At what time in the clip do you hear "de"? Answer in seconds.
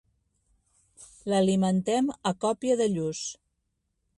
2.81-2.89